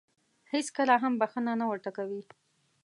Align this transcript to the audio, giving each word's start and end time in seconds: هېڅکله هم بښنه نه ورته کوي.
هېڅکله 0.53 0.95
هم 1.03 1.13
بښنه 1.21 1.53
نه 1.61 1.65
ورته 1.71 1.89
کوي. 1.97 2.21